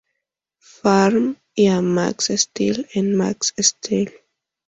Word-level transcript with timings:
Farm" 0.75 1.37
y 1.53 1.67
a 1.67 1.79
Max 1.79 2.29
Steel 2.35 2.87
en 2.95 3.15
"Max 3.15 3.53
Steel". 3.59 4.11